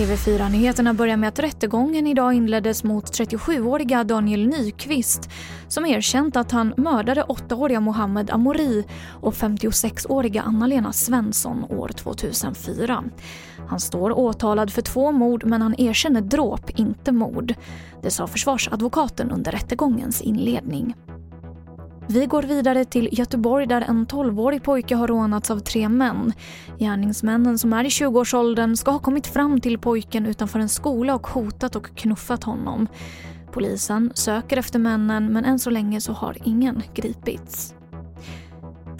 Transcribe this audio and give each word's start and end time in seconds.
TV4-nyheterna 0.00 0.94
börjar 0.94 1.16
med 1.16 1.28
att 1.28 1.38
rättegången 1.38 2.06
idag 2.06 2.34
inleddes 2.34 2.84
mot 2.84 3.04
37-åriga 3.04 4.04
Daniel 4.04 4.46
Nyqvist 4.46 5.30
som 5.68 5.86
erkänt 5.86 6.36
att 6.36 6.50
han 6.52 6.74
mördade 6.76 7.22
8-åriga 7.22 7.80
Mohammed 7.80 8.30
Amori 8.30 8.84
och 9.20 9.34
56-åriga 9.34 10.42
Anna-Lena 10.42 10.92
Svensson 10.92 11.64
år 11.64 11.88
2004. 11.88 13.04
Han 13.68 13.80
står 13.80 14.18
åtalad 14.18 14.72
för 14.72 14.82
två 14.82 15.12
mord 15.12 15.44
men 15.44 15.62
han 15.62 15.74
erkänner 15.78 16.20
dråp, 16.20 16.70
inte 16.78 17.12
mord. 17.12 17.54
Det 18.02 18.10
sa 18.10 18.26
försvarsadvokaten 18.26 19.30
under 19.30 19.52
rättegångens 19.52 20.20
inledning. 20.20 20.94
Vi 22.12 22.26
går 22.26 22.42
vidare 22.42 22.84
till 22.84 23.08
Göteborg 23.12 23.66
där 23.66 23.80
en 23.80 24.06
12-årig 24.06 24.62
pojke 24.62 24.94
har 24.94 25.08
rånats 25.08 25.50
av 25.50 25.58
tre 25.58 25.88
män. 25.88 26.32
Gärningsmännen 26.78 27.58
som 27.58 27.72
är 27.72 27.84
i 27.84 27.88
20-årsåldern 27.88 28.76
ska 28.76 28.90
ha 28.90 28.98
kommit 28.98 29.26
fram 29.26 29.60
till 29.60 29.78
pojken 29.78 30.26
utanför 30.26 30.58
en 30.58 30.68
skola 30.68 31.14
och 31.14 31.26
hotat 31.26 31.76
och 31.76 31.96
knuffat 31.96 32.44
honom. 32.44 32.86
Polisen 33.52 34.12
söker 34.14 34.56
efter 34.56 34.78
männen 34.78 35.32
men 35.32 35.44
än 35.44 35.58
så 35.58 35.70
länge 35.70 36.00
så 36.00 36.12
har 36.12 36.36
ingen 36.44 36.82
gripits. 36.94 37.74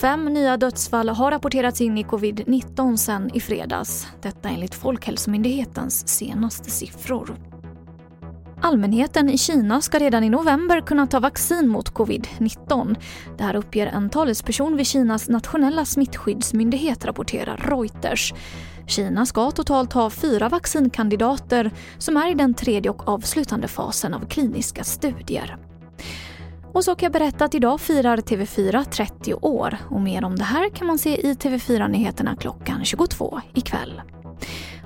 Fem 0.00 0.24
nya 0.24 0.56
dödsfall 0.56 1.08
har 1.08 1.30
rapporterats 1.30 1.80
in 1.80 1.98
i 1.98 2.04
covid-19 2.04 2.96
sen 2.96 3.30
i 3.34 3.40
fredags. 3.40 4.06
Detta 4.22 4.48
enligt 4.48 4.74
Folkhälsomyndighetens 4.74 6.08
senaste 6.08 6.70
siffror. 6.70 7.36
Allmänheten 8.64 9.30
i 9.30 9.38
Kina 9.38 9.80
ska 9.80 9.98
redan 9.98 10.24
i 10.24 10.30
november 10.30 10.80
kunna 10.80 11.06
ta 11.06 11.20
vaccin 11.20 11.68
mot 11.68 11.92
covid-19. 11.92 12.96
Det 13.38 13.44
här 13.44 13.56
uppger 13.56 13.86
en 13.86 14.10
talesperson 14.10 14.76
vid 14.76 14.86
Kinas 14.86 15.28
nationella 15.28 15.84
smittskyddsmyndighet, 15.84 17.04
rapporterar 17.04 17.56
Reuters. 17.56 18.34
Kina 18.86 19.26
ska 19.26 19.50
totalt 19.50 19.92
ha 19.92 20.10
fyra 20.10 20.48
vaccinkandidater 20.48 21.70
som 21.98 22.16
är 22.16 22.30
i 22.30 22.34
den 22.34 22.54
tredje 22.54 22.90
och 22.90 23.08
avslutande 23.08 23.68
fasen 23.68 24.14
av 24.14 24.26
kliniska 24.26 24.84
studier. 24.84 25.56
Och 26.72 26.84
så 26.84 26.94
kan 26.94 27.06
jag 27.06 27.12
berätta 27.12 27.44
att 27.44 27.54
idag 27.54 27.80
firar 27.80 28.16
TV4 28.16 28.84
30 28.84 29.34
år 29.34 29.76
och 29.90 30.00
mer 30.00 30.24
om 30.24 30.36
det 30.36 30.44
här 30.44 30.70
kan 30.70 30.86
man 30.86 30.98
se 30.98 31.26
i 31.26 31.34
TV4-nyheterna 31.34 32.36
klockan 32.36 32.84
22 32.84 33.40
ikväll. 33.54 34.02